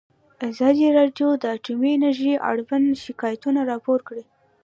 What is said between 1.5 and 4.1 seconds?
اټومي انرژي اړوند شکایتونه راپور